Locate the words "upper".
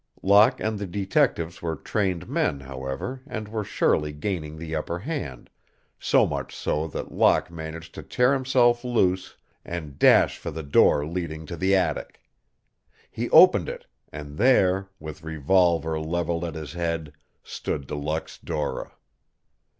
4.75-4.97